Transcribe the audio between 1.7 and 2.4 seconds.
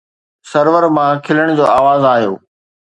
آواز آيو